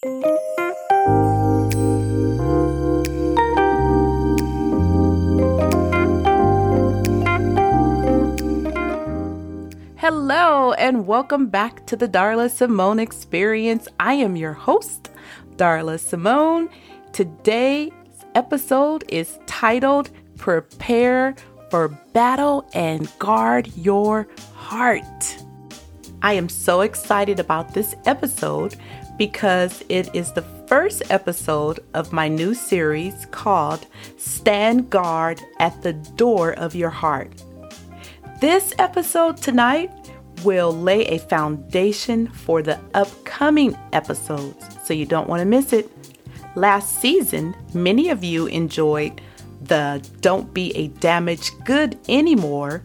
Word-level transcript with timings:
Hello, 0.00 0.12
and 10.74 11.08
welcome 11.08 11.48
back 11.48 11.84
to 11.86 11.96
the 11.96 12.06
Darla 12.06 12.48
Simone 12.48 13.00
Experience. 13.00 13.88
I 13.98 14.14
am 14.14 14.36
your 14.36 14.52
host, 14.52 15.10
Darla 15.56 15.98
Simone. 15.98 16.68
Today's 17.12 17.90
episode 18.36 19.02
is 19.08 19.40
titled 19.46 20.10
Prepare 20.36 21.34
for 21.72 21.88
Battle 22.12 22.70
and 22.72 23.10
Guard 23.18 23.66
Your 23.76 24.28
Heart. 24.54 25.42
I 26.22 26.34
am 26.34 26.48
so 26.48 26.82
excited 26.82 27.40
about 27.40 27.74
this 27.74 27.96
episode 28.06 28.76
because 29.18 29.84
it 29.88 30.08
is 30.14 30.32
the 30.32 30.42
first 30.68 31.02
episode 31.10 31.80
of 31.92 32.12
my 32.12 32.28
new 32.28 32.54
series 32.54 33.26
called 33.32 33.86
Stand 34.16 34.88
Guard 34.88 35.42
at 35.58 35.82
the 35.82 35.92
Door 35.92 36.52
of 36.54 36.74
Your 36.74 36.90
Heart. 36.90 37.42
This 38.40 38.72
episode 38.78 39.36
tonight 39.36 39.90
will 40.44 40.72
lay 40.72 41.04
a 41.06 41.18
foundation 41.18 42.28
for 42.28 42.62
the 42.62 42.78
upcoming 42.94 43.76
episodes, 43.92 44.64
so 44.84 44.94
you 44.94 45.04
don't 45.04 45.28
want 45.28 45.40
to 45.40 45.46
miss 45.46 45.72
it. 45.72 45.90
Last 46.54 47.00
season, 47.00 47.56
many 47.74 48.08
of 48.10 48.22
you 48.22 48.46
enjoyed 48.46 49.20
the 49.62 50.06
Don't 50.20 50.54
Be 50.54 50.70
a 50.76 50.88
Damaged 50.88 51.64
Good 51.64 51.98
Anymore 52.08 52.84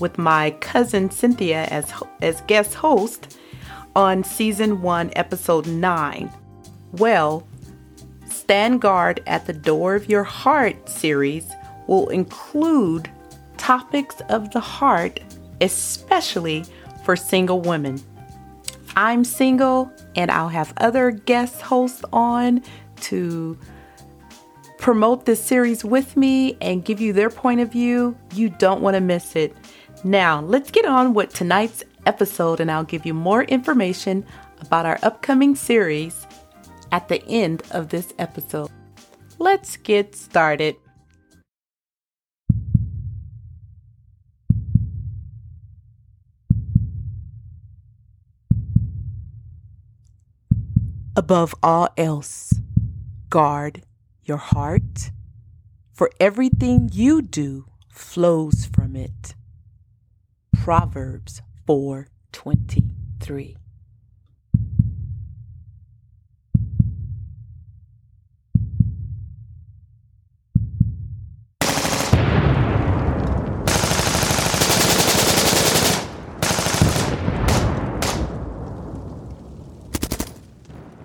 with 0.00 0.18
my 0.18 0.50
cousin 0.60 1.10
Cynthia 1.10 1.64
as, 1.66 1.92
as 2.20 2.40
guest 2.42 2.74
host 2.74 3.37
on 3.98 4.22
season 4.22 4.80
1, 4.80 5.10
episode 5.16 5.66
9. 5.66 6.30
Well, 6.92 7.48
Stand 8.28 8.80
Guard 8.80 9.20
at 9.26 9.46
the 9.46 9.52
Door 9.52 9.96
of 9.96 10.08
Your 10.08 10.22
Heart 10.22 10.88
series 10.88 11.50
will 11.88 12.08
include 12.10 13.10
topics 13.56 14.20
of 14.28 14.52
the 14.52 14.60
heart, 14.60 15.18
especially 15.60 16.64
for 17.04 17.16
single 17.16 17.60
women. 17.60 18.00
I'm 18.94 19.24
single 19.24 19.90
and 20.14 20.30
I'll 20.30 20.48
have 20.48 20.72
other 20.76 21.10
guest 21.10 21.60
hosts 21.60 22.04
on 22.12 22.62
to 23.00 23.58
promote 24.78 25.26
this 25.26 25.42
series 25.42 25.84
with 25.84 26.16
me 26.16 26.56
and 26.60 26.84
give 26.84 27.00
you 27.00 27.12
their 27.12 27.30
point 27.30 27.58
of 27.58 27.72
view. 27.72 28.16
You 28.32 28.48
don't 28.48 28.80
want 28.80 28.94
to 28.94 29.00
miss 29.00 29.34
it. 29.34 29.56
Now, 30.04 30.40
let's 30.40 30.70
get 30.70 30.84
on 30.84 31.14
with 31.14 31.34
tonight's 31.34 31.82
episode, 32.08 32.58
and 32.58 32.70
I'll 32.70 32.84
give 32.84 33.04
you 33.04 33.12
more 33.12 33.42
information 33.44 34.24
about 34.60 34.86
our 34.86 34.98
upcoming 35.02 35.54
series 35.54 36.26
at 36.90 37.08
the 37.08 37.22
end 37.28 37.62
of 37.70 37.90
this 37.90 38.14
episode. 38.18 38.70
Let's 39.38 39.76
get 39.76 40.16
started. 40.16 40.76
Above 51.14 51.54
all 51.62 51.88
else, 51.98 52.54
guard 53.28 53.82
your 54.24 54.38
heart, 54.38 55.10
for 55.92 56.10
everything 56.20 56.88
you 56.92 57.20
do 57.20 57.66
flows 57.90 58.66
from 58.72 58.96
it. 58.96 59.34
Proverbs 60.52 61.42
4:23 61.68 63.56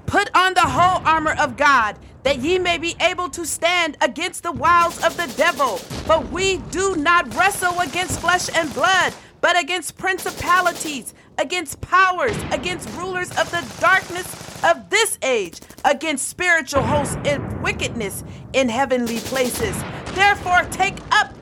Put 0.05 0.29
on 0.33 0.53
the 0.53 0.61
whole 0.61 1.05
armor 1.05 1.33
of 1.41 1.57
God, 1.57 1.99
that 2.23 2.37
ye 2.37 2.57
may 2.57 2.77
be 2.77 2.95
able 3.01 3.27
to 3.31 3.45
stand 3.45 3.97
against 3.99 4.43
the 4.43 4.53
wiles 4.53 5.03
of 5.03 5.17
the 5.17 5.27
devil. 5.35 5.75
For 6.07 6.21
we 6.21 6.59
do 6.71 6.95
not 6.95 7.35
wrestle 7.35 7.81
against 7.81 8.21
flesh 8.21 8.47
and 8.55 8.73
blood, 8.73 9.13
but 9.43 9.61
against 9.61 9.97
principalities, 9.97 11.13
against 11.37 11.81
powers, 11.81 12.33
against 12.53 12.89
rulers 12.91 13.29
of 13.31 13.51
the 13.51 13.61
darkness 13.81 14.25
of 14.63 14.89
this 14.89 15.19
age, 15.21 15.59
against 15.83 16.29
spiritual 16.29 16.81
hosts 16.81 17.17
in 17.25 17.61
wickedness 17.61 18.23
in 18.53 18.69
heavenly 18.69 19.19
places. 19.19 19.75
Therefore, 20.13 20.61
take 20.71 20.95
up 21.11 21.33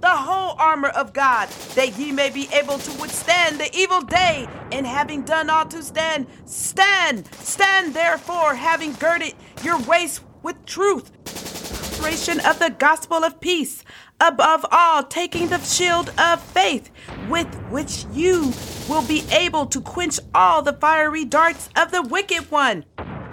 the 0.00 0.08
whole 0.08 0.56
armor 0.58 0.88
of 0.88 1.12
God, 1.12 1.50
that 1.74 1.98
ye 1.98 2.12
may 2.12 2.30
be 2.30 2.48
able 2.50 2.78
to 2.78 2.92
withstand 2.98 3.60
the 3.60 3.70
evil 3.76 4.00
day, 4.00 4.48
and 4.72 4.86
having 4.86 5.20
done 5.20 5.50
all 5.50 5.66
to 5.66 5.82
stand, 5.82 6.26
stand, 6.46 7.28
stand 7.34 7.92
therefore, 7.92 8.54
having 8.54 8.94
girded 8.94 9.34
your 9.62 9.78
waist 9.80 10.22
with 10.42 10.64
truth, 10.64 11.12
preparation 12.04 12.38
of 12.40 12.58
the 12.58 12.68
gospel 12.68 13.24
of 13.24 13.40
peace, 13.40 13.82
above 14.20 14.64
all, 14.70 15.02
taking 15.02 15.48
the 15.48 15.58
shield 15.58 16.12
of 16.18 16.42
faith, 16.42 16.90
with 17.28 17.52
which 17.70 18.06
you 18.12 18.52
will 18.88 19.06
be 19.06 19.24
able 19.30 19.66
to 19.66 19.80
quench 19.80 20.18
all 20.34 20.62
the 20.62 20.72
fiery 20.72 21.24
darts 21.24 21.68
of 21.76 21.90
the 21.90 22.02
wicked 22.02 22.50
one 22.50 22.84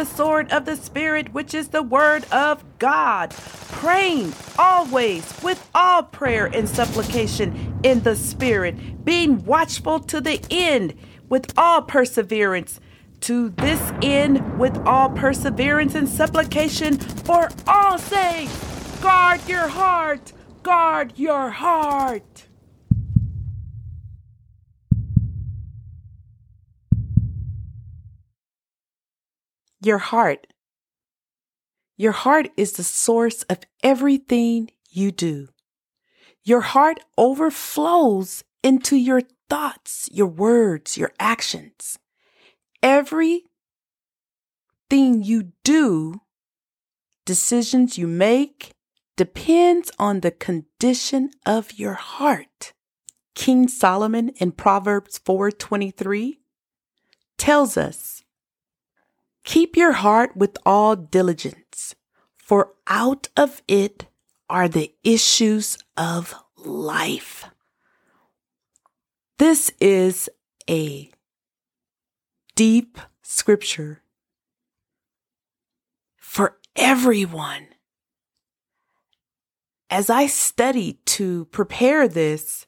the 0.01 0.05
sword 0.05 0.51
of 0.51 0.65
the 0.65 0.75
Spirit, 0.75 1.31
which 1.31 1.53
is 1.53 1.67
the 1.67 1.83
word 1.83 2.25
of 2.31 2.63
God, 2.79 3.29
praying 3.73 4.33
always 4.57 5.31
with 5.43 5.69
all 5.75 6.01
prayer 6.01 6.47
and 6.47 6.67
supplication 6.67 7.79
in 7.83 8.01
the 8.01 8.15
Spirit, 8.15 9.05
being 9.05 9.45
watchful 9.45 9.99
to 9.99 10.19
the 10.19 10.43
end 10.49 10.95
with 11.29 11.53
all 11.55 11.83
perseverance. 11.83 12.79
To 13.21 13.49
this 13.49 13.93
end, 14.01 14.57
with 14.57 14.75
all 14.87 15.11
perseverance 15.11 15.93
and 15.93 16.09
supplication 16.09 16.97
for 16.97 17.49
all 17.67 17.99
sakes, 17.99 18.99
guard 19.03 19.47
your 19.47 19.67
heart, 19.67 20.33
guard 20.63 21.13
your 21.17 21.49
heart. 21.49 22.47
Your 29.83 29.97
heart. 29.97 30.47
Your 31.97 32.11
heart 32.11 32.49
is 32.55 32.73
the 32.73 32.83
source 32.83 33.43
of 33.43 33.59
everything 33.83 34.69
you 34.89 35.11
do. 35.11 35.49
Your 36.43 36.61
heart 36.61 36.99
overflows 37.17 38.43
into 38.63 38.95
your 38.95 39.21
thoughts, 39.49 40.09
your 40.11 40.27
words, 40.27 40.97
your 40.97 41.11
actions. 41.19 41.99
Everything 42.83 43.43
you 44.91 45.51
do, 45.63 46.21
decisions 47.25 47.97
you 47.97 48.07
make, 48.07 48.73
depends 49.17 49.91
on 49.99 50.21
the 50.21 50.31
condition 50.31 51.31
of 51.45 51.73
your 51.73 51.93
heart. 51.93 52.73
King 53.35 53.67
Solomon 53.67 54.29
in 54.37 54.51
Proverbs 54.51 55.19
4:23 55.19 56.39
tells 57.37 57.77
us 57.77 58.23
Keep 59.43 59.75
your 59.75 59.93
heart 59.93 60.35
with 60.37 60.57
all 60.65 60.95
diligence, 60.95 61.95
for 62.37 62.73
out 62.87 63.29
of 63.35 63.61
it 63.67 64.07
are 64.49 64.67
the 64.67 64.93
issues 65.03 65.77
of 65.97 66.35
life. 66.57 67.45
This 69.39 69.71
is 69.79 70.29
a 70.69 71.09
deep 72.55 72.99
scripture 73.23 74.03
for 76.17 76.57
everyone. 76.75 77.67
As 79.91 80.09
I 80.09 80.27
studied 80.27 81.05
to 81.05 81.45
prepare 81.45 82.07
this, 82.07 82.65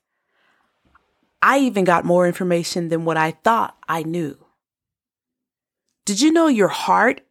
I 1.41 1.59
even 1.59 1.85
got 1.85 2.03
more 2.03 2.27
information 2.27 2.89
than 2.89 3.05
what 3.05 3.15
I 3.15 3.31
thought 3.31 3.77
I 3.87 4.03
knew. 4.03 4.37
Did 6.05 6.19
you 6.19 6.33
know 6.33 6.47
your 6.47 6.67
heart 6.67 7.21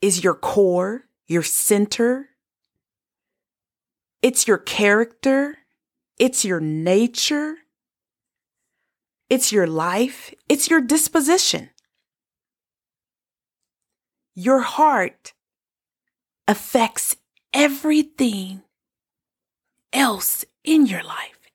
is 0.00 0.22
your 0.22 0.34
core, 0.34 1.02
your 1.26 1.42
center? 1.42 2.28
It's 4.22 4.46
your 4.46 4.58
character. 4.58 5.58
It's 6.20 6.44
your 6.44 6.60
nature. 6.60 7.56
It's 9.28 9.50
your 9.50 9.66
life. 9.66 10.32
It's 10.48 10.70
your 10.70 10.80
disposition. 10.80 11.70
Your 14.36 14.60
heart 14.60 15.32
affects 16.46 17.16
everything 17.52 18.62
else 19.96 20.44
in 20.62 20.86
your 20.86 21.02
life. 21.02 21.50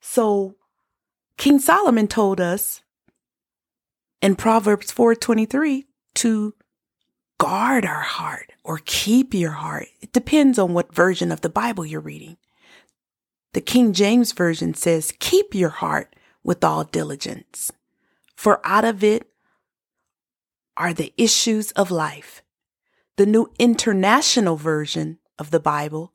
So, 0.00 0.56
King 1.38 1.58
Solomon 1.58 2.06
told 2.06 2.40
us 2.40 2.82
in 4.20 4.36
Proverbs 4.36 4.92
4:23 4.92 5.86
to 6.16 6.54
guard 7.38 7.84
our 7.84 8.02
heart 8.02 8.52
or 8.62 8.80
keep 8.84 9.34
your 9.34 9.52
heart. 9.52 9.88
It 10.00 10.12
depends 10.12 10.58
on 10.58 10.74
what 10.74 10.94
version 10.94 11.32
of 11.32 11.40
the 11.40 11.48
Bible 11.48 11.84
you're 11.84 12.00
reading. 12.00 12.36
The 13.54 13.60
King 13.60 13.92
James 13.92 14.32
Version 14.32 14.74
says, 14.74 15.12
Keep 15.18 15.54
your 15.54 15.70
heart 15.70 16.14
with 16.42 16.62
all 16.62 16.84
diligence, 16.84 17.72
for 18.36 18.60
out 18.64 18.84
of 18.84 19.02
it 19.02 19.28
are 20.76 20.92
the 20.92 21.12
issues 21.16 21.70
of 21.72 21.90
life. 21.90 22.42
The 23.16 23.26
New 23.26 23.50
International 23.58 24.56
Version 24.56 25.18
of 25.38 25.50
the 25.50 25.60
Bible 25.60 26.12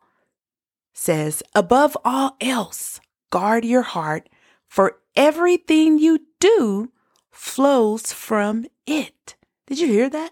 says, 0.93 1.41
Above 1.55 1.97
all 2.03 2.35
else, 2.41 2.99
guard 3.29 3.65
your 3.65 3.81
heart, 3.81 4.29
for 4.67 4.97
everything 5.15 5.97
you 5.97 6.19
do 6.39 6.91
flows 7.31 8.11
from 8.13 8.65
it. 8.85 9.35
Did 9.67 9.79
you 9.79 9.87
hear 9.87 10.09
that? 10.09 10.31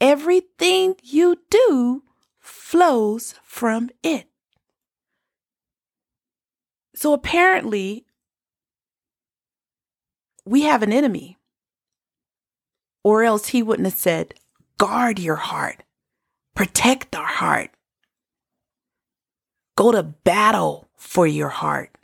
Everything 0.00 0.94
you 1.02 1.36
do 1.50 2.02
flows 2.38 3.34
from 3.42 3.90
it. 4.02 4.26
So 6.94 7.12
apparently, 7.12 8.04
we 10.44 10.62
have 10.62 10.82
an 10.82 10.92
enemy, 10.92 11.38
or 13.04 13.22
else 13.22 13.48
he 13.48 13.62
wouldn't 13.62 13.86
have 13.86 13.94
said, 13.94 14.34
guard 14.78 15.18
your 15.18 15.36
heart, 15.36 15.82
protect 16.54 17.14
our 17.14 17.26
heart, 17.26 17.70
go 19.80 19.90
to 19.90 20.02
battle 20.02 20.90
for 20.94 21.26
your 21.26 21.48
heart. 21.48 21.96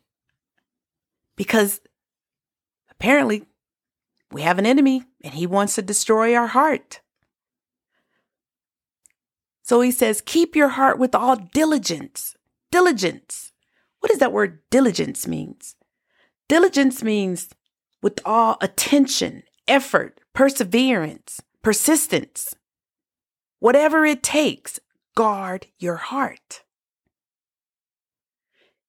Because 1.36 1.82
apparently, 2.90 3.44
we 4.32 4.40
have 4.40 4.58
an 4.58 4.64
enemy 4.64 5.04
and 5.22 5.34
he 5.34 5.46
wants 5.46 5.74
to 5.74 5.82
destroy 5.82 6.34
our 6.34 6.46
heart. 6.46 7.02
So 9.62 9.82
he 9.82 9.90
says, 9.90 10.22
keep 10.24 10.56
your 10.56 10.68
heart 10.68 10.98
with 10.98 11.14
all 11.14 11.36
diligence. 11.36 12.34
Diligence. 12.72 13.52
What 14.00 14.08
does 14.08 14.20
that 14.20 14.32
word 14.32 14.60
diligence 14.70 15.26
means? 15.26 15.76
Diligence 16.48 17.02
means 17.02 17.50
with 18.00 18.20
all 18.24 18.56
attention, 18.62 19.42
effort, 19.68 20.18
perseverance, 20.32 21.42
persistence. 21.60 22.54
Whatever 23.58 24.06
it 24.06 24.22
takes, 24.22 24.80
guard 25.14 25.66
your 25.78 25.96
heart. 25.96 26.62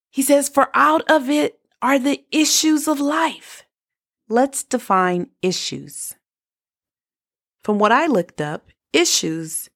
He 0.09 0.21
says, 0.21 0.49
for 0.49 0.69
out 0.73 1.09
of 1.09 1.29
it 1.29 1.59
are 1.81 1.99
the 1.99 2.23
issues 2.31 2.87
of 2.87 2.99
life. 2.99 3.63
Let's 4.29 4.63
define 4.63 5.29
issues. 5.41 6.13
From 7.63 7.79
what 7.79 7.91
I 7.91 8.07
looked 8.07 8.41
up, 8.41 8.71
issues 8.93 9.69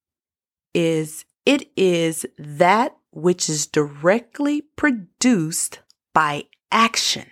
is 0.74 1.26
it 1.46 1.70
is 1.76 2.26
that 2.38 2.96
which 3.12 3.50
is 3.50 3.68
directly 3.68 4.62
produced 4.76 5.80
by 6.14 6.46
action. 6.72 7.28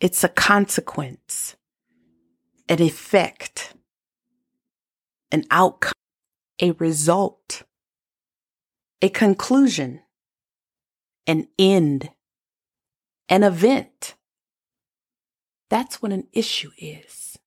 It's 0.00 0.24
a 0.24 0.28
consequence, 0.28 1.56
an 2.68 2.82
effect, 2.82 3.74
an 5.30 5.44
outcome, 5.50 5.92
a 6.60 6.72
result, 6.72 7.62
a 9.00 9.08
conclusion, 9.08 10.00
an 11.26 11.48
end, 11.58 12.10
an 13.28 13.42
event. 13.42 14.14
That's 15.70 16.02
what 16.02 16.12
an 16.12 16.26
issue 16.32 16.70
is. 16.78 17.38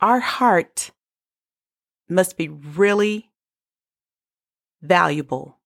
Our 0.00 0.20
heart 0.20 0.90
must 2.08 2.36
be 2.36 2.48
really 2.48 3.30
valuable, 4.82 5.58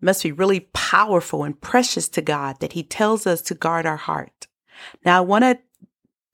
must 0.00 0.22
be 0.22 0.32
really 0.32 0.60
powerful 0.72 1.44
and 1.44 1.60
precious 1.60 2.08
to 2.10 2.22
God 2.22 2.60
that 2.60 2.72
He 2.72 2.82
tells 2.82 3.26
us 3.26 3.42
to 3.42 3.54
guard 3.54 3.86
our 3.86 3.96
heart. 3.96 4.46
Now, 5.04 5.18
I 5.18 5.20
want 5.20 5.44
to 5.44 5.58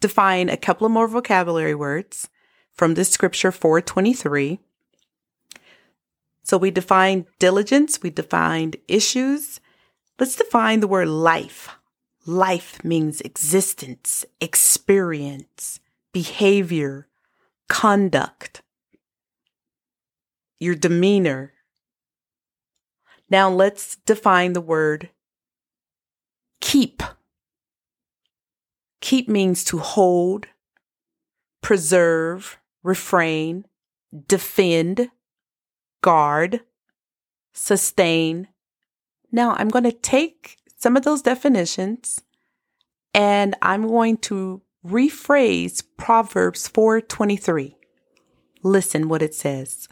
define 0.00 0.48
a 0.48 0.56
couple 0.56 0.86
of 0.86 0.92
more 0.92 1.08
vocabulary 1.08 1.74
words 1.74 2.28
from 2.72 2.94
this 2.94 3.10
scripture 3.10 3.50
423. 3.50 4.60
So 6.42 6.56
we 6.56 6.70
defined 6.70 7.26
diligence, 7.38 8.00
we 8.02 8.10
defined 8.10 8.76
issues. 8.86 9.60
Let's 10.18 10.36
define 10.36 10.80
the 10.80 10.88
word 10.88 11.08
life. 11.08 11.70
Life 12.26 12.84
means 12.84 13.20
existence, 13.20 14.24
experience, 14.40 15.80
behavior, 16.12 17.08
conduct, 17.68 18.62
your 20.58 20.74
demeanor, 20.74 21.52
now 23.28 23.50
let's 23.50 23.96
define 23.96 24.52
the 24.52 24.60
word 24.60 25.10
keep. 26.60 27.02
Keep 29.00 29.28
means 29.28 29.62
to 29.64 29.78
hold, 29.78 30.46
preserve, 31.60 32.58
refrain, 32.82 33.66
defend, 34.26 35.10
guard, 36.02 36.60
sustain. 37.52 38.48
Now 39.30 39.54
I'm 39.58 39.68
going 39.68 39.84
to 39.84 39.92
take 39.92 40.56
some 40.86 40.96
of 40.96 41.02
those 41.02 41.20
definitions 41.20 42.20
and 43.12 43.56
I'm 43.60 43.88
going 43.88 44.18
to 44.18 44.62
rephrase 44.86 45.82
Proverbs 45.96 46.68
4:23. 46.68 47.74
Listen 48.62 49.08
what 49.08 49.20
it 49.20 49.34
says. 49.34 49.88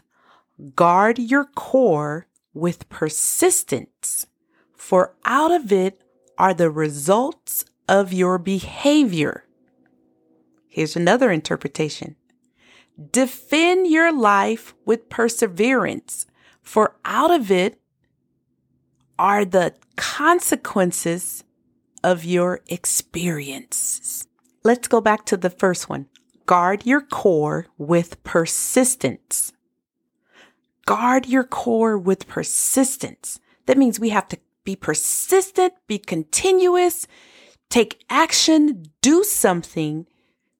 Guard 0.73 1.19
your 1.19 1.43
core 1.53 2.27
with 2.53 2.87
persistence, 2.87 4.27
for 4.71 5.13
out 5.25 5.51
of 5.51 5.69
it 5.69 6.01
are 6.37 6.53
the 6.53 6.71
results 6.71 7.65
of 7.89 8.13
your 8.13 8.37
behavior. 8.37 9.43
Here's 10.69 10.95
another 10.95 11.29
interpretation. 11.29 12.15
Defend 13.11 13.87
your 13.87 14.13
life 14.13 14.73
with 14.85 15.09
perseverance, 15.09 16.25
for 16.61 16.95
out 17.03 17.31
of 17.31 17.51
it 17.51 17.81
are 19.17 19.45
the 19.45 19.73
consequences 19.95 21.43
of 22.03 22.23
your 22.23 22.61
experiences. 22.67 24.27
Let's 24.63 24.87
go 24.87 25.01
back 25.01 25.25
to 25.27 25.37
the 25.37 25.49
first 25.49 25.89
one. 25.89 26.07
Guard 26.45 26.85
your 26.85 27.01
core 27.01 27.67
with 27.77 28.23
persistence 28.23 29.53
guard 30.85 31.25
your 31.25 31.43
core 31.43 31.97
with 31.97 32.27
persistence. 32.27 33.39
That 33.65 33.77
means 33.77 33.99
we 33.99 34.09
have 34.09 34.27
to 34.29 34.39
be 34.63 34.75
persistent, 34.75 35.73
be 35.87 35.97
continuous, 35.97 37.07
take 37.69 38.03
action, 38.09 38.85
do 39.01 39.23
something 39.23 40.05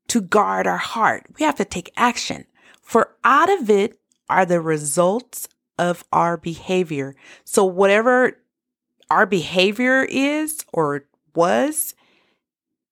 to 0.08 0.22
guard 0.22 0.68
our 0.68 0.78
heart. 0.78 1.26
We 1.40 1.46
have 1.46 1.56
to 1.56 1.66
take 1.66 1.92
action. 1.96 2.46
For 2.82 3.16
out 3.24 3.52
of 3.52 3.70
it 3.70 4.00
are 4.30 4.46
the 4.46 4.62
results 4.62 5.48
of 5.78 6.04
our 6.12 6.38
behavior. 6.38 7.16
So 7.44 7.64
whatever 7.64 8.40
our 9.10 9.26
behavior 9.26 10.04
is 10.10 10.66
or 10.74 11.06
was, 11.34 11.94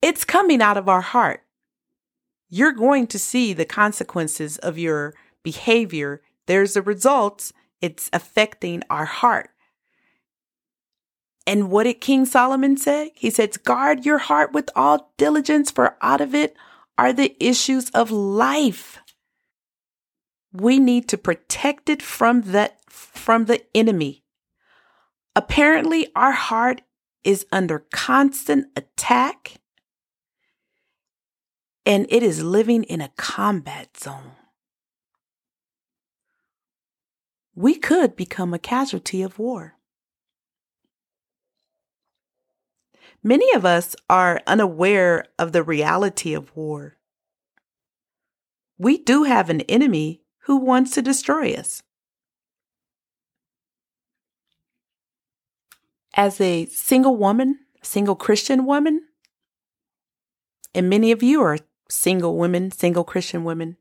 it's 0.01 0.25
coming 0.25 0.61
out 0.61 0.77
of 0.77 0.89
our 0.89 1.01
heart. 1.01 1.43
You're 2.49 2.73
going 2.73 3.07
to 3.07 3.19
see 3.19 3.53
the 3.53 3.65
consequences 3.65 4.57
of 4.57 4.77
your 4.77 5.13
behavior 5.43 6.21
there's 6.45 6.73
the 6.73 6.81
results. 6.81 7.53
It's 7.81 8.09
affecting 8.13 8.83
our 8.89 9.05
heart. 9.05 9.49
And 11.45 11.69
what 11.69 11.83
did 11.83 11.95
King 11.95 12.25
Solomon 12.25 12.77
say? 12.77 13.11
He 13.15 13.29
says, 13.29 13.57
guard 13.57 14.05
your 14.05 14.17
heart 14.17 14.53
with 14.53 14.69
all 14.75 15.13
diligence, 15.17 15.71
for 15.71 15.97
out 16.01 16.21
of 16.21 16.33
it 16.33 16.55
are 16.97 17.11
the 17.11 17.35
issues 17.39 17.89
of 17.89 18.11
life. 18.11 18.99
We 20.53 20.79
need 20.79 21.09
to 21.09 21.17
protect 21.17 21.89
it 21.89 22.01
from 22.01 22.43
that, 22.43 22.79
from 22.89 23.45
the 23.45 23.61
enemy. 23.75 24.22
Apparently, 25.35 26.11
our 26.15 26.31
heart 26.31 26.81
is 27.23 27.45
under 27.51 27.85
constant 27.91 28.67
attack 28.75 29.55
and 31.85 32.05
it 32.09 32.23
is 32.23 32.43
living 32.43 32.83
in 32.83 33.01
a 33.01 33.11
combat 33.17 33.97
zone. 33.97 34.33
we 37.55 37.75
could 37.75 38.15
become 38.15 38.53
a 38.53 38.59
casualty 38.59 39.21
of 39.21 39.37
war. 39.37 39.75
Many 43.21 43.53
of 43.53 43.63
us 43.65 43.95
are 44.09 44.41
unaware 44.47 45.25
of 45.39 45.51
the 45.51 45.63
reality 45.63 46.33
of 46.33 46.55
war. 46.55 46.97
We 48.77 48.97
do 48.97 49.23
have 49.23 49.49
an 49.49 49.61
enemy 49.61 50.21
who 50.39 50.57
wants 50.57 50.91
to 50.91 51.01
destroy 51.01 51.53
us. 51.53 51.83
As 56.13 56.39
a 56.39 56.65
single 56.67 57.15
woman, 57.15 57.59
single 57.81 58.15
Christian 58.15 58.65
woman, 58.65 59.01
and 60.75 60.89
many 60.89 61.11
of 61.11 61.23
you 61.23 61.41
are 61.41 61.57
single 61.89 62.37
women, 62.37 62.71
single 62.71 63.03
Christian 63.03 63.43
women, 63.43 63.77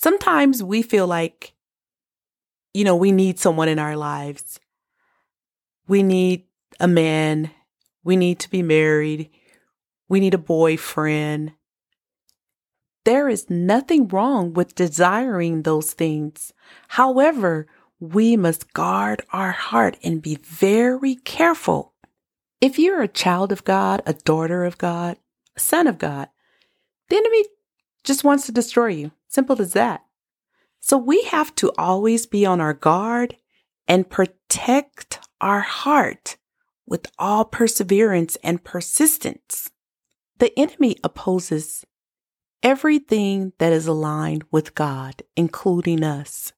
Sometimes 0.00 0.62
we 0.62 0.82
feel 0.82 1.08
like, 1.08 1.54
you 2.72 2.84
know, 2.84 2.94
we 2.94 3.10
need 3.10 3.40
someone 3.40 3.68
in 3.68 3.80
our 3.80 3.96
lives. 3.96 4.60
We 5.88 6.04
need 6.04 6.44
a 6.78 6.86
man. 6.86 7.50
We 8.04 8.14
need 8.14 8.38
to 8.38 8.48
be 8.48 8.62
married. 8.62 9.28
We 10.08 10.20
need 10.20 10.34
a 10.34 10.38
boyfriend. 10.38 11.54
There 13.04 13.28
is 13.28 13.50
nothing 13.50 14.06
wrong 14.06 14.52
with 14.52 14.76
desiring 14.76 15.62
those 15.64 15.94
things. 15.94 16.52
However, 16.86 17.66
we 18.00 18.36
must 18.36 18.72
guard 18.72 19.22
our 19.32 19.50
heart 19.50 19.96
and 20.02 20.22
be 20.22 20.36
very 20.36 21.16
careful. 21.16 21.94
If 22.60 22.78
you're 22.78 23.02
a 23.02 23.08
child 23.08 23.52
of 23.52 23.64
God, 23.64 24.02
a 24.06 24.12
daughter 24.12 24.64
of 24.64 24.78
God, 24.78 25.16
a 25.56 25.60
son 25.60 25.86
of 25.86 25.98
God, 25.98 26.28
the 27.08 27.16
enemy 27.16 27.44
just 28.04 28.24
wants 28.24 28.46
to 28.46 28.52
destroy 28.52 28.88
you. 28.88 29.12
Simple 29.28 29.60
as 29.60 29.72
that. 29.72 30.02
So 30.80 30.96
we 30.96 31.22
have 31.24 31.54
to 31.56 31.72
always 31.76 32.26
be 32.26 32.46
on 32.46 32.60
our 32.60 32.74
guard 32.74 33.36
and 33.86 34.08
protect 34.08 35.18
our 35.40 35.60
heart 35.60 36.36
with 36.86 37.06
all 37.18 37.44
perseverance 37.44 38.36
and 38.42 38.64
persistence. 38.64 39.70
The 40.38 40.56
enemy 40.58 40.96
opposes 41.02 41.84
everything 42.62 43.52
that 43.58 43.72
is 43.72 43.86
aligned 43.86 44.44
with 44.50 44.74
God, 44.74 45.22
including 45.36 46.02
us. 46.02 46.52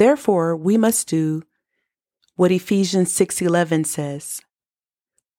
Therefore, 0.00 0.56
we 0.56 0.78
must 0.78 1.08
do 1.08 1.42
what 2.34 2.50
Ephesians 2.50 3.12
6:11 3.12 3.84
says. 3.84 4.40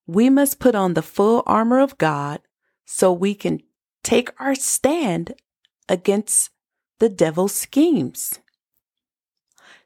We 0.05 0.29
must 0.29 0.59
put 0.59 0.75
on 0.75 0.93
the 0.93 1.01
full 1.01 1.41
armor 1.47 1.79
of 1.79 1.97
God 1.97 2.41
so 2.85 3.11
we 3.11 3.33
can 3.33 3.63
take 4.03 4.29
our 4.39 4.53
stand 4.53 5.33
against 5.89 6.51
the 6.99 7.09
devil's 7.09 7.55
schemes. 7.55 8.37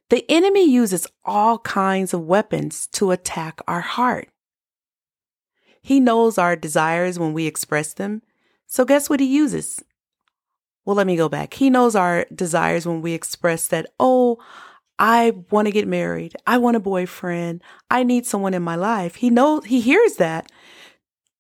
The 0.09 0.29
enemy 0.29 0.69
uses 0.69 1.07
all 1.23 1.59
kinds 1.59 2.13
of 2.13 2.27
weapons 2.27 2.87
to 2.87 3.11
attack 3.11 3.61
our 3.69 3.79
heart. 3.79 4.27
He 5.81 6.01
knows 6.01 6.37
our 6.37 6.57
desires 6.57 7.17
when 7.17 7.31
we 7.31 7.47
express 7.47 7.93
them. 7.93 8.23
So, 8.67 8.83
guess 8.83 9.09
what 9.09 9.21
he 9.21 9.25
uses? 9.25 9.85
Well, 10.85 10.95
let 10.95 11.07
me 11.07 11.15
go 11.15 11.27
back. 11.27 11.55
He 11.55 11.69
knows 11.69 11.95
our 11.95 12.25
desires 12.33 12.85
when 12.85 13.01
we 13.01 13.13
express 13.13 13.67
that, 13.67 13.87
oh, 13.99 14.37
I 14.99 15.33
want 15.49 15.67
to 15.67 15.71
get 15.71 15.87
married. 15.87 16.35
I 16.47 16.57
want 16.57 16.77
a 16.77 16.79
boyfriend. 16.79 17.61
I 17.89 18.03
need 18.03 18.25
someone 18.25 18.53
in 18.53 18.63
my 18.63 18.75
life. 18.75 19.15
He 19.15 19.29
knows, 19.29 19.65
he 19.65 19.81
hears 19.81 20.15
that. 20.15 20.51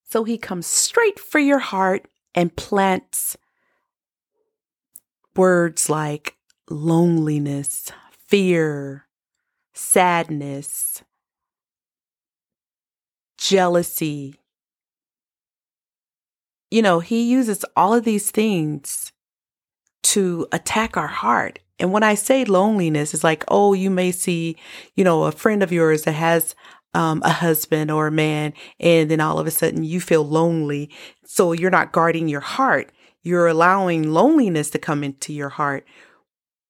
So 0.09 0.23
he 0.23 0.37
comes 0.37 0.65
straight 0.65 1.19
for 1.19 1.39
your 1.39 1.59
heart 1.59 2.07
and 2.33 2.55
plants 2.55 3.37
words 5.35 5.89
like 5.89 6.37
loneliness, 6.69 7.91
fear, 8.27 9.05
sadness, 9.73 11.03
jealousy. 13.37 14.35
You 16.71 16.81
know, 16.81 16.99
he 16.99 17.23
uses 17.23 17.63
all 17.75 17.93
of 17.93 18.05
these 18.05 18.31
things 18.31 19.11
to 20.05 20.47
attack 20.51 20.97
our 20.97 21.07
heart. 21.07 21.59
And 21.79 21.91
when 21.91 22.03
I 22.03 22.15
say 22.15 22.45
loneliness, 22.45 23.13
it's 23.13 23.23
like, 23.23 23.43
oh, 23.47 23.73
you 23.73 23.89
may 23.89 24.11
see, 24.11 24.55
you 24.95 25.03
know, 25.03 25.23
a 25.23 25.31
friend 25.31 25.63
of 25.63 25.71
yours 25.71 26.03
that 26.03 26.13
has 26.13 26.55
um, 26.93 27.21
a 27.25 27.31
husband 27.31 27.91
or 27.91 28.07
a 28.07 28.11
man, 28.11 28.53
and 28.79 29.11
then 29.11 29.19
all 29.19 29.39
of 29.39 29.47
a 29.47 29.51
sudden 29.51 29.83
you 29.83 29.99
feel 29.99 30.25
lonely. 30.25 30.89
So 31.25 31.51
you're 31.51 31.71
not 31.71 31.91
guarding 31.91 32.29
your 32.29 32.41
heart. 32.41 32.91
You're 33.23 33.47
allowing 33.47 34.11
loneliness 34.11 34.69
to 34.69 34.79
come 34.79 35.03
into 35.03 35.33
your 35.33 35.49
heart. 35.49 35.85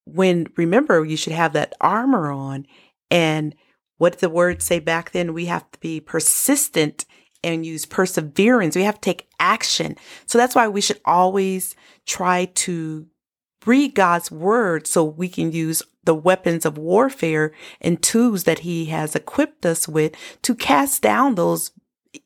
When 0.06 0.48
remember, 0.56 1.04
you 1.04 1.16
should 1.16 1.34
have 1.34 1.52
that 1.52 1.74
armor 1.80 2.32
on. 2.32 2.66
And 3.10 3.54
what 3.98 4.14
did 4.14 4.20
the 4.20 4.30
word 4.30 4.62
say 4.62 4.78
back 4.80 5.12
then? 5.12 5.34
We 5.34 5.46
have 5.46 5.70
to 5.70 5.78
be 5.80 6.00
persistent 6.00 7.04
and 7.44 7.64
use 7.64 7.86
perseverance. 7.86 8.74
We 8.74 8.82
have 8.82 8.96
to 8.96 9.00
take 9.00 9.28
action. 9.38 9.96
So 10.26 10.38
that's 10.38 10.54
why 10.54 10.66
we 10.68 10.80
should 10.80 11.00
always 11.04 11.76
try 12.06 12.46
to 12.46 13.06
read 13.66 13.94
God's 13.94 14.30
word 14.30 14.86
so 14.86 15.04
we 15.04 15.28
can 15.28 15.52
use 15.52 15.82
the 16.04 16.14
weapons 16.14 16.64
of 16.64 16.78
warfare 16.78 17.52
and 17.80 18.02
tools 18.02 18.44
that 18.44 18.60
he 18.60 18.86
has 18.86 19.14
equipped 19.14 19.66
us 19.66 19.88
with 19.88 20.14
to 20.42 20.54
cast 20.54 21.02
down 21.02 21.34
those 21.34 21.72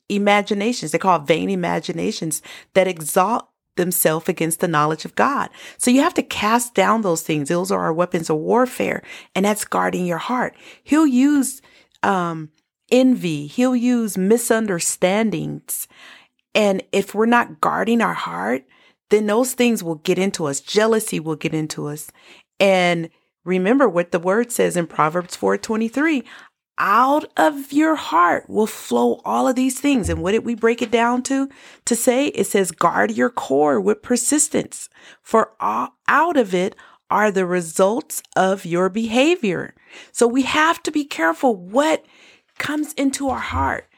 imaginations. 0.09 0.93
They 0.93 0.99
call 0.99 1.21
it 1.21 1.27
vain 1.27 1.51
imaginations 1.51 2.43
that 2.75 2.87
exalt 2.87 3.49
themselves 3.77 4.29
against 4.29 4.61
the 4.61 4.69
knowledge 4.69 5.05
of 5.05 5.15
God. 5.15 5.49
So 5.79 5.91
you 5.91 6.03
have 6.03 6.15
to 6.15 6.23
cast 6.23 6.75
down 6.75 7.03
those 7.03 7.23
things. 7.23 7.49
Those 7.49 7.71
are 7.71 7.81
our 7.81 7.93
weapons 7.93 8.29
of 8.29 8.37
warfare 8.37 9.03
and 9.35 9.45
that's 9.45 9.65
guarding 9.65 10.07
your 10.07 10.19
heart. 10.19 10.55
He'll 10.83 11.07
use, 11.07 11.63
um, 12.03 12.51
envy. 12.91 13.47
He'll 13.47 13.77
use 13.77 14.19
misunderstandings. 14.19 15.89
And 16.55 16.83
if 16.93 17.15
we're 17.15 17.27
not 17.27 17.61
guarding 17.61 18.03
our 18.03 18.15
heart, 18.15 18.65
then 19.11 19.27
those 19.27 19.53
things 19.53 19.85
will 19.85 19.97
get 19.97 20.19
into 20.19 20.47
us. 20.47 20.61
Jealousy 20.61 21.21
will 21.21 21.37
get 21.37 21.55
into 21.55 21.87
us. 21.87 22.11
And 22.59 23.11
remember 23.45 23.89
what 23.89 24.13
the 24.13 24.19
word 24.19 24.51
says 24.51 24.77
in 24.77 24.87
Proverbs 24.87 25.37
4:23, 25.37 26.25
out 26.79 27.27
of 27.37 27.73
your 27.73 27.95
heart 27.95 28.49
will 28.49 28.67
flow 28.67 29.21
all 29.25 29.47
of 29.47 29.55
these 29.55 29.79
things. 29.79 30.09
And 30.09 30.23
what 30.23 30.33
did 30.33 30.47
we 30.47 30.55
break 30.55 30.81
it 30.81 30.91
down 30.91 31.23
to? 31.25 31.49
To 31.85 31.95
say 31.95 32.29
it 32.29 32.47
says 32.47 32.71
guard 32.71 33.11
your 33.11 33.31
core 33.31 33.81
with 33.81 34.03
persistence, 34.03 34.89
for 35.23 35.53
all, 35.61 35.95
out 36.09 36.39
of 36.39 36.55
it 36.55 36.75
are 37.11 37.31
the 37.31 37.45
results 37.45 38.23
of 38.37 38.65
your 38.65 38.89
behavior. 38.89 39.75
So 40.13 40.27
we 40.27 40.43
have 40.43 40.83
to 40.85 40.91
be 40.91 41.05
careful 41.05 41.55
what 41.55 42.07
comes 42.59 42.93
into 42.95 43.29
our 43.29 43.41
heart. 43.41 43.90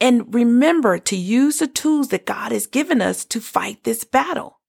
And 0.00 0.32
remember 0.32 0.98
to 0.98 1.16
use 1.16 1.58
the 1.58 1.66
tools 1.66 2.08
that 2.08 2.26
God 2.26 2.52
has 2.52 2.66
given 2.66 3.02
us 3.02 3.24
to 3.26 3.40
fight 3.40 3.82
this 3.84 4.04
battle. 4.04 4.60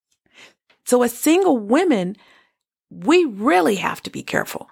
So 0.85 1.03
as 1.03 1.13
single 1.17 1.57
women, 1.57 2.15
we 2.89 3.25
really 3.25 3.75
have 3.75 4.01
to 4.03 4.09
be 4.09 4.23
careful. 4.23 4.69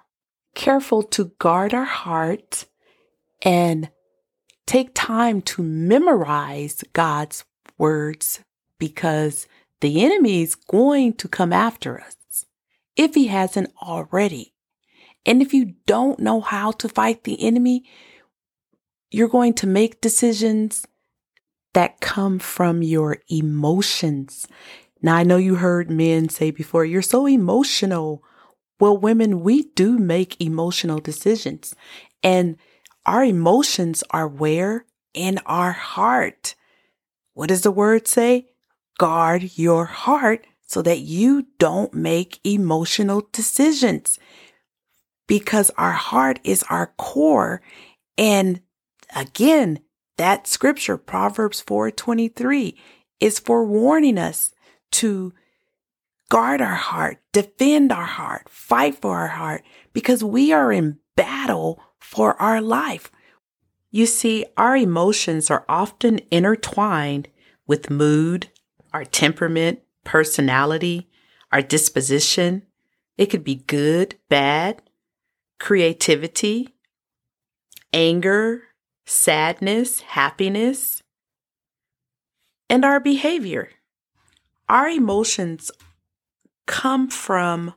Careful 0.54 1.04
to 1.04 1.32
guard 1.38 1.72
our 1.72 1.84
heart 1.84 2.64
and 3.42 3.90
take 4.66 4.90
time 4.94 5.40
to 5.42 5.62
memorize 5.62 6.82
God's 6.92 7.44
words 7.78 8.40
because 8.78 9.46
the 9.80 10.04
enemy 10.04 10.42
is 10.42 10.56
going 10.56 11.12
to 11.14 11.28
come 11.28 11.52
after 11.52 12.00
us 12.00 12.46
if 12.96 13.14
he 13.14 13.28
hasn't 13.28 13.72
already. 13.80 14.52
And 15.24 15.40
if 15.40 15.54
you 15.54 15.74
don't 15.86 16.18
know 16.18 16.40
how 16.40 16.72
to 16.72 16.88
fight 16.88 17.24
the 17.24 17.40
enemy, 17.40 17.84
you're 19.10 19.28
going 19.28 19.54
to 19.54 19.66
make 19.66 20.00
decisions 20.00 20.86
that 21.74 22.00
come 22.00 22.38
from 22.38 22.82
your 22.82 23.18
emotions. 23.28 24.46
Now, 25.00 25.16
I 25.16 25.22
know 25.22 25.36
you 25.36 25.56
heard 25.56 25.90
men 25.90 26.28
say 26.28 26.50
before, 26.50 26.84
you're 26.84 27.02
so 27.02 27.26
emotional. 27.26 28.22
Well, 28.80 28.96
women, 28.96 29.40
we 29.42 29.64
do 29.74 29.98
make 29.98 30.40
emotional 30.40 30.98
decisions 30.98 31.74
and 32.22 32.56
our 33.06 33.24
emotions 33.24 34.04
are 34.10 34.28
where? 34.28 34.84
In 35.14 35.38
our 35.46 35.72
heart. 35.72 36.54
What 37.32 37.48
does 37.48 37.62
the 37.62 37.70
word 37.70 38.06
say? 38.06 38.48
Guard 38.98 39.56
your 39.56 39.86
heart 39.86 40.46
so 40.66 40.82
that 40.82 40.98
you 40.98 41.46
don't 41.58 41.94
make 41.94 42.40
emotional 42.44 43.26
decisions 43.32 44.18
because 45.26 45.70
our 45.78 45.92
heart 45.92 46.40
is 46.44 46.62
our 46.64 46.92
core 46.98 47.62
and 48.18 48.60
Again, 49.14 49.80
that 50.16 50.46
scripture, 50.46 50.96
Proverbs 50.96 51.60
4:23, 51.60 52.76
is 53.20 53.38
for 53.38 53.64
warning 53.64 54.18
us 54.18 54.52
to 54.92 55.32
guard 56.28 56.60
our 56.60 56.74
heart, 56.74 57.18
defend 57.32 57.90
our 57.90 58.04
heart, 58.04 58.48
fight 58.48 58.96
for 59.00 59.16
our 59.16 59.28
heart, 59.28 59.62
because 59.92 60.22
we 60.22 60.52
are 60.52 60.72
in 60.72 60.98
battle 61.16 61.82
for 61.98 62.40
our 62.40 62.60
life. 62.60 63.10
You 63.90 64.06
see, 64.06 64.44
our 64.56 64.76
emotions 64.76 65.50
are 65.50 65.64
often 65.68 66.20
intertwined 66.30 67.28
with 67.66 67.90
mood, 67.90 68.50
our 68.92 69.04
temperament, 69.04 69.80
personality, 70.04 71.08
our 71.50 71.62
disposition. 71.62 72.62
It 73.16 73.26
could 73.26 73.44
be 73.44 73.56
good, 73.56 74.16
bad, 74.28 74.82
creativity, 75.58 76.74
anger, 77.92 78.67
sadness, 79.08 80.00
happiness, 80.00 81.02
and 82.68 82.84
our 82.84 83.00
behavior. 83.00 83.70
Our 84.68 84.88
emotions 84.88 85.70
come 86.66 87.08
from 87.08 87.72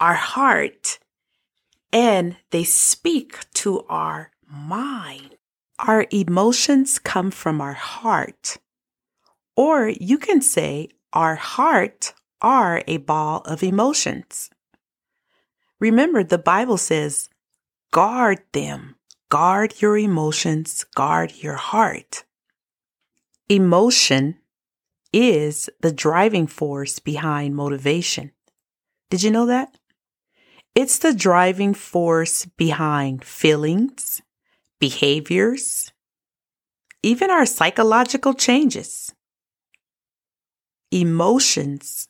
our 0.00 0.14
heart 0.14 0.98
and 1.92 2.36
they 2.50 2.64
speak 2.64 3.38
to 3.54 3.82
our 3.88 4.30
mind. 4.50 5.36
Our 5.78 6.06
emotions 6.10 6.98
come 6.98 7.30
from 7.30 7.60
our 7.60 7.74
heart. 7.74 8.56
Or 9.56 9.88
you 9.88 10.16
can 10.16 10.40
say 10.40 10.88
our 11.12 11.34
heart 11.34 12.14
are 12.40 12.82
a 12.86 12.96
ball 12.96 13.42
of 13.44 13.62
emotions. 13.62 14.48
Remember, 15.80 16.24
the 16.24 16.38
Bible 16.38 16.78
says, 16.78 17.28
guard 17.92 18.38
them. 18.52 18.95
Guard 19.28 19.80
your 19.80 19.98
emotions. 19.98 20.84
Guard 20.94 21.32
your 21.42 21.56
heart. 21.56 22.24
Emotion 23.48 24.38
is 25.12 25.68
the 25.80 25.92
driving 25.92 26.46
force 26.46 26.98
behind 26.98 27.56
motivation. 27.56 28.32
Did 29.10 29.22
you 29.22 29.30
know 29.30 29.46
that? 29.46 29.76
It's 30.74 30.98
the 30.98 31.14
driving 31.14 31.74
force 31.74 32.44
behind 32.44 33.24
feelings, 33.24 34.20
behaviors, 34.78 35.92
even 37.02 37.30
our 37.30 37.46
psychological 37.46 38.34
changes. 38.34 39.12
Emotions 40.90 42.08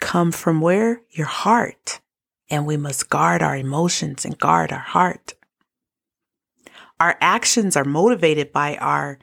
come 0.00 0.32
from 0.32 0.60
where? 0.60 1.02
Your 1.10 1.26
heart. 1.26 2.00
And 2.48 2.66
we 2.66 2.76
must 2.76 3.10
guard 3.10 3.42
our 3.42 3.56
emotions 3.56 4.24
and 4.24 4.38
guard 4.38 4.72
our 4.72 4.78
heart. 4.78 5.34
Our 7.00 7.16
actions 7.22 7.76
are 7.76 7.84
motivated 7.84 8.52
by 8.52 8.76
our 8.76 9.18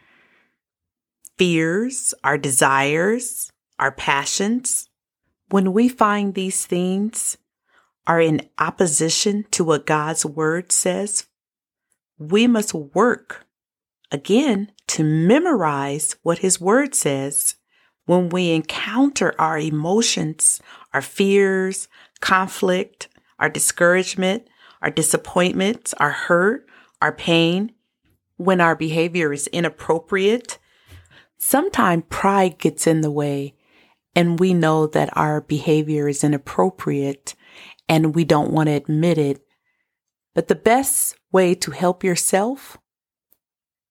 fears, 1.38 2.16
our 2.24 2.38
desires, 2.38 3.52
our 3.78 3.92
passions. 3.92 4.90
When 5.50 5.72
we 5.72 5.88
find 5.88 6.34
these 6.34 6.66
things 6.66 7.38
are 8.08 8.20
in 8.20 8.50
opposition 8.58 9.46
to 9.52 9.64
what 9.64 9.86
God's 9.86 10.26
word 10.26 10.72
says, 10.72 11.28
we 12.18 12.48
must 12.48 12.74
work 12.74 13.46
again 14.12 14.72
to 14.88 15.04
memorize 15.04 16.16
what 16.24 16.40
his 16.40 16.60
word 16.60 16.96
says 16.96 17.56
when 18.06 18.30
we 18.30 18.52
encounter 18.52 19.36
our 19.38 19.60
emotions, 19.60 20.62
our 20.94 21.02
fears, 21.02 21.88
conflict, 22.22 23.10
our 23.38 23.50
discouragement, 23.50 24.48
our 24.82 24.90
disappointments, 24.90 25.94
our 25.96 26.12
hurt, 26.12 26.66
our 27.02 27.12
pain, 27.12 27.72
when 28.38 28.62
our 28.62 28.76
behavior 28.76 29.34
is 29.34 29.48
inappropriate. 29.48 30.60
Sometimes 31.38 32.04
pride 32.10 32.58
gets 32.58 32.88
in 32.88 33.02
the 33.02 33.12
way 33.12 33.56
and 34.16 34.40
we 34.40 34.54
know 34.54 34.88
that 34.88 35.16
our 35.16 35.42
behavior 35.42 36.08
is 36.08 36.24
inappropriate 36.24 37.36
and 37.90 38.16
we 38.16 38.24
don't 38.24 38.52
want 38.52 38.68
to 38.68 38.74
admit 38.74 39.18
it. 39.18 39.42
But 40.34 40.48
the 40.48 40.56
best 40.56 41.16
way 41.32 41.56
to 41.56 41.72
help 41.72 42.04
yourself 42.04 42.78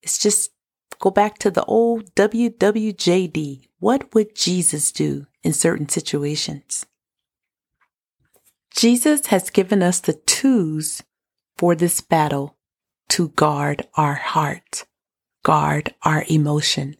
is 0.02 0.18
just 0.18 0.50
go 0.98 1.10
back 1.10 1.38
to 1.38 1.50
the 1.50 1.64
old 1.64 2.14
WWJD. 2.14 3.68
What 3.78 4.14
would 4.14 4.34
Jesus 4.34 4.92
do 4.92 5.26
in 5.42 5.52
certain 5.52 5.88
situations? 5.88 6.86
Jesus 8.75 9.26
has 9.26 9.50
given 9.50 9.82
us 9.82 10.00
the 10.00 10.12
tools 10.12 11.02
for 11.56 11.75
this 11.75 12.00
battle 12.00 12.55
to 13.08 13.28
guard 13.30 13.86
our 13.94 14.14
heart, 14.14 14.84
guard 15.42 15.94
our 16.02 16.25
emotion. 16.28 16.96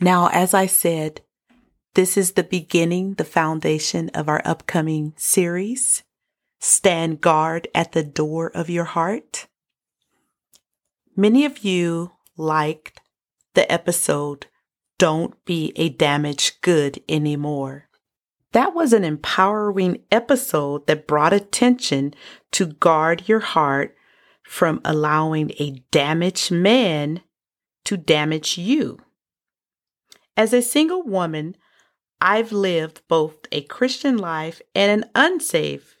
Now, 0.00 0.28
as 0.28 0.52
I 0.52 0.66
said, 0.66 1.22
this 1.94 2.16
is 2.16 2.32
the 2.32 2.42
beginning, 2.42 3.14
the 3.14 3.24
foundation 3.24 4.10
of 4.10 4.28
our 4.28 4.42
upcoming 4.44 5.14
series. 5.16 6.02
Stand 6.60 7.20
guard 7.20 7.68
at 7.74 7.92
the 7.92 8.02
door 8.02 8.50
of 8.54 8.68
your 8.68 8.84
heart. 8.84 9.46
Many 11.16 11.46
of 11.46 11.64
you 11.64 12.12
liked 12.36 13.00
the 13.54 13.70
episode, 13.72 14.46
Don't 14.98 15.42
Be 15.46 15.72
a 15.76 15.88
Damaged 15.88 16.60
Good 16.60 17.02
Anymore. 17.08 17.88
That 18.52 18.74
was 18.74 18.92
an 18.92 19.04
empowering 19.04 20.02
episode 20.10 20.86
that 20.86 21.06
brought 21.06 21.32
attention 21.32 22.14
to 22.52 22.66
guard 22.66 23.26
your 23.26 23.40
heart 23.40 23.96
from 24.46 24.80
allowing 24.84 25.50
a 25.58 25.82
damaged 25.90 26.50
man 26.50 27.20
to 27.84 27.96
damage 27.96 28.56
you. 28.56 28.98
As 30.36 30.52
a 30.52 30.62
single 30.62 31.02
woman, 31.02 31.56
I've 32.20 32.52
lived 32.52 33.02
both 33.08 33.46
a 33.52 33.62
Christian 33.62 34.16
life 34.16 34.62
and 34.74 35.02
an 35.02 35.10
unsafe, 35.14 35.96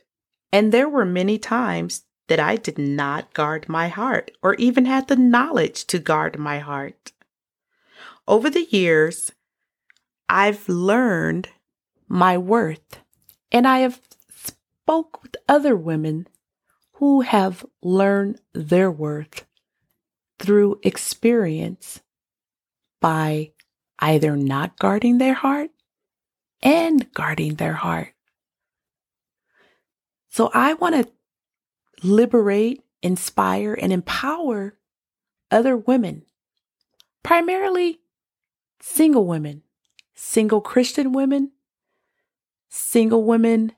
and 0.52 0.72
there 0.72 0.88
were 0.88 1.04
many 1.04 1.38
times 1.38 2.04
that 2.28 2.40
I 2.40 2.56
did 2.56 2.78
not 2.78 3.34
guard 3.34 3.68
my 3.68 3.88
heart 3.88 4.30
or 4.42 4.54
even 4.54 4.84
had 4.84 5.08
the 5.08 5.16
knowledge 5.16 5.84
to 5.86 5.98
guard 5.98 6.38
my 6.38 6.58
heart. 6.60 7.12
Over 8.26 8.48
the 8.48 8.66
years, 8.70 9.32
I've 10.28 10.68
learned 10.68 11.48
my 12.08 12.38
worth 12.38 13.00
and 13.52 13.66
I 13.66 13.80
have 13.80 14.00
spoke 14.28 15.22
with 15.22 15.36
other 15.48 15.76
women 15.76 16.26
who 16.96 17.20
have 17.20 17.64
learned 17.82 18.40
their 18.54 18.90
worth 18.90 19.44
through 20.38 20.80
experience 20.82 22.00
by 23.00 23.50
either 23.98 24.34
not 24.34 24.78
guarding 24.78 25.18
their 25.18 25.34
heart 25.34 25.70
and 26.62 27.12
guarding 27.12 27.56
their 27.56 27.74
heart. 27.74 28.14
So 30.30 30.50
I 30.54 30.74
want 30.74 30.94
to 30.94 31.12
liberate, 32.02 32.82
inspire, 33.02 33.74
and 33.74 33.92
empower 33.92 34.78
other 35.50 35.76
women, 35.76 36.22
primarily 37.22 38.00
single 38.80 39.26
women, 39.26 39.62
single 40.14 40.62
Christian 40.62 41.12
women, 41.12 41.52
single 42.70 43.24
women 43.24 43.72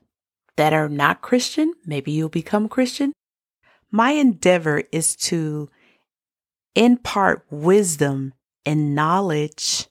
that 0.59 0.73
are 0.73 0.89
not 0.89 1.21
Christian. 1.21 1.73
Maybe 1.85 2.11
you'll 2.11 2.27
become 2.27 2.67
Christian. 2.67 3.13
My 3.91 4.11
endeavor 4.11 4.83
is 4.91 5.15
to 5.27 5.69
impart 6.75 7.45
wisdom 7.49 8.33
and 8.65 8.93
knowledge 8.93 9.87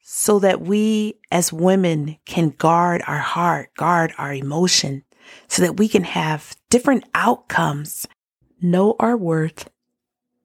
so 0.00 0.38
that 0.38 0.60
we 0.60 1.18
as 1.32 1.52
women 1.52 2.18
can 2.24 2.50
guard 2.50 3.02
our 3.08 3.18
heart, 3.18 3.70
guard 3.76 4.12
our 4.16 4.32
emotion, 4.32 5.02
so 5.48 5.60
that 5.60 5.76
we 5.76 5.88
can 5.88 6.04
have 6.04 6.54
different 6.70 7.02
outcomes, 7.12 8.06
know 8.62 8.94
our 9.00 9.16
worth, 9.16 9.68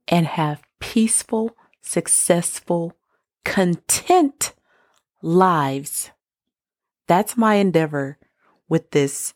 and 0.07 0.25
have 0.25 0.63
peaceful, 0.79 1.55
successful, 1.81 2.93
content 3.45 4.53
lives. 5.21 6.09
That's 7.05 7.37
my 7.37 7.55
endeavor 7.55 8.17
with 8.71 8.91
this 8.91 9.33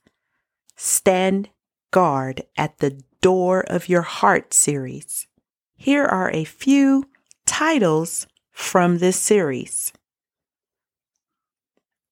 Stand 0.78 1.50
Guard 1.92 2.44
at 2.56 2.78
the 2.78 3.02
Door 3.22 3.66
of 3.68 3.90
Your 3.90 4.02
Heart 4.02 4.54
series. 4.54 5.28
Here 5.76 6.06
are 6.06 6.32
a 6.32 6.46
few 6.46 7.10
titles 7.46 8.28
from 8.54 9.00
this 9.00 9.18
series. 9.18 9.92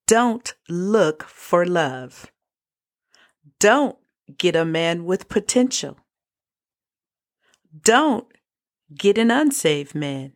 Don't 0.05 0.53
look 0.67 1.23
for 1.23 1.65
love. 1.65 2.29
Don't 3.57 3.97
get 4.37 4.57
a 4.57 4.65
man 4.65 5.05
with 5.05 5.29
potential. 5.29 5.97
Don't 7.83 8.27
get 8.93 9.17
an 9.17 9.31
unsaved 9.31 9.95
man. 9.95 10.33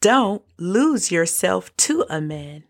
Don't 0.00 0.42
lose 0.56 1.12
yourself 1.12 1.76
to 1.76 2.06
a 2.08 2.22
man. 2.22 2.64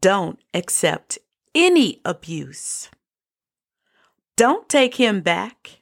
Don't 0.00 0.38
accept 0.52 1.18
any 1.54 2.00
abuse. 2.04 2.90
Don't 4.36 4.68
take 4.68 4.96
him 4.96 5.20
back. 5.20 5.80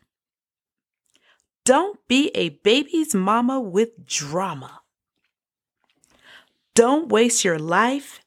Don't 1.64 1.99
be 2.07 2.31
a 2.35 2.51
baby's 2.51 3.14
mama 3.14 3.61
with 3.61 4.07
drama. 4.07 4.83
Don't 6.75 7.09
waste 7.09 7.45
your 7.45 7.59
life 7.59 8.21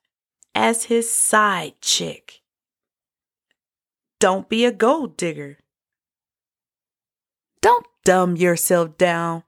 as 0.54 0.86
his 0.86 1.10
side 1.10 1.80
chick. 1.82 2.42
Don't 4.20 4.50
be 4.50 4.66
a 4.66 4.72
gold 4.72 5.16
digger. 5.16 5.60
Don't 7.62 7.86
dumb 8.04 8.36
yourself 8.36 8.98
down 8.98 9.44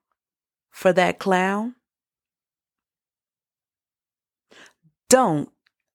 for 0.70 0.94
that 0.94 1.20
clown. 1.20 1.76
Don't 5.10 5.51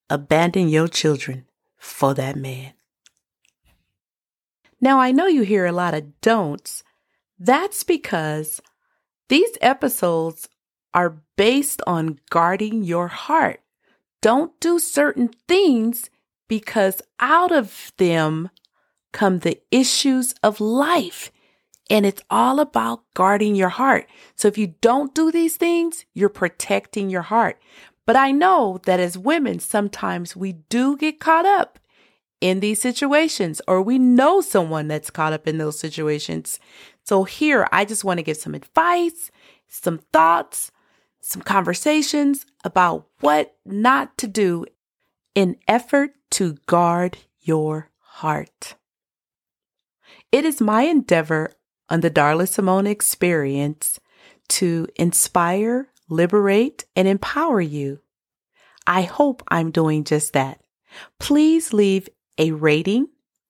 abandon 0.09 0.69
your 0.69 0.89
children 0.89 1.47
for 1.77 2.15
that 2.15 2.37
man. 2.37 2.73
Now, 4.81 5.01
I 5.01 5.13
know 5.13 5.27
you 5.27 5.43
hear 5.43 5.67
a 5.67 5.73
lot 5.73 5.95
of 5.95 6.21
don'ts. 6.21 6.85
That's 7.39 7.83
because 7.83 8.61
these 9.29 9.51
episodes 9.61 10.49
are 10.95 11.23
based 11.37 11.83
on 11.87 12.19
guarding 12.31 12.83
your 12.83 13.09
heart. 13.09 13.61
Don't 14.23 14.59
do 14.61 14.79
certain 14.79 15.31
things 15.49 16.11
because 16.49 17.03
out 17.21 17.53
of 17.53 17.93
them 17.97 18.51
come 19.13 19.41
the 19.41 19.61
issues 19.71 20.35
of 20.43 20.61
life. 20.61 21.33
And 21.89 22.05
it's 22.05 22.23
all 22.29 22.59
about 22.59 23.03
guarding 23.15 23.55
your 23.55 23.69
heart. 23.69 24.09
So 24.35 24.49
if 24.49 24.59
you 24.59 24.75
don't 24.81 25.15
do 25.15 25.31
these 25.31 25.57
things, 25.57 26.05
you're 26.15 26.29
protecting 26.29 27.11
your 27.11 27.23
heart. 27.23 27.61
But 28.07 28.17
I 28.17 28.31
know 28.31 28.81
that 28.85 29.01
as 29.01 29.19
women, 29.19 29.59
sometimes 29.59 30.37
we 30.37 30.53
do 30.53 30.97
get 30.97 31.21
caught 31.21 31.45
up 31.45 31.79
in 32.41 32.61
these 32.61 32.81
situations, 32.81 33.61
or 33.67 33.83
we 33.83 33.99
know 33.99 34.41
someone 34.41 34.89
that's 34.89 35.11
caught 35.11 35.33
up 35.33 35.49
in 35.49 35.59
those 35.59 35.79
situations. 35.79 36.61
So, 37.05 37.25
here, 37.25 37.67
I 37.73 37.85
just 37.85 38.05
want 38.05 38.19
to 38.19 38.23
give 38.23 38.37
some 38.37 38.55
advice, 38.55 39.31
some 39.69 39.99
thoughts, 40.13 40.71
some 41.21 41.43
conversations 41.43 42.47
about 42.63 43.07
what 43.21 43.57
not 43.65 44.17
to 44.19 44.29
do 44.29 44.67
in 45.35 45.57
effort 45.67 46.13
to 46.31 46.55
guard 46.67 47.19
your 47.41 47.91
heart. 47.99 48.77
It 50.31 50.45
is 50.45 50.61
my 50.61 50.83
endeavor 50.83 51.53
on 51.89 52.01
the 52.01 52.11
Darla 52.11 52.49
Simone 52.49 52.87
experience 52.87 53.99
to 54.49 54.87
inspire, 54.97 55.89
liberate, 56.09 56.85
and 56.95 57.09
empower 57.09 57.61
you. 57.61 58.01
I 58.87 59.03
hope 59.03 59.43
I'm 59.49 59.71
doing 59.71 60.05
just 60.05 60.33
that. 60.33 60.61
Please 61.19 61.73
leave 61.73 62.09
a 62.39 62.53
rating, 62.53 63.09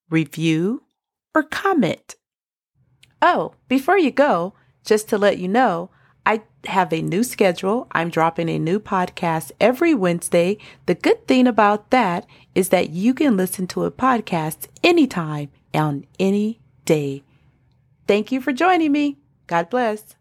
review, 0.09 0.83
or 1.35 1.43
comment. 1.43 2.17
Oh, 3.21 3.53
before 3.69 3.99
you 3.99 4.11
go, 4.11 4.55
just 4.85 5.09
to 5.09 5.19
let 5.19 5.39
you 5.39 5.49
know, 5.49 5.91
I 6.25 6.43
have 6.65 6.93
a 6.93 7.03
new 7.03 7.23
schedule. 7.23 7.87
I'm 7.93 8.11
dropping 8.11 8.49
a 8.49 8.59
new 8.59 8.81
podcast 8.81 9.53
every 9.61 9.95
Wednesday. 9.95 10.59
The 10.87 10.95
good 10.95 11.29
thing 11.29 11.47
about 11.47 11.91
that 11.91 12.27
is 12.55 12.71
that 12.71 12.91
you 12.91 13.15
can 13.15 13.37
listen 13.37 13.67
to 13.69 13.85
a 13.85 13.91
podcast 13.91 14.67
anytime 14.83 15.51
on 15.73 16.05
any 16.19 16.61
day. 16.85 17.23
Thank 18.09 18.33
you 18.33 18.41
for 18.41 18.53
joining 18.53 18.93
me. 18.93 19.19
God 19.47 19.71
bless. 19.71 20.16